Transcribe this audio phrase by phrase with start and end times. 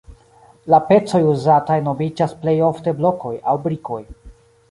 [0.73, 4.03] La pecoj uzataj nomiĝas plej ofte blokoj aŭ brikoj.